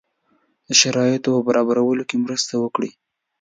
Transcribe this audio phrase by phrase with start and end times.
[0.67, 2.91] د شرایطو په برابرولو کې مرسته وکړي.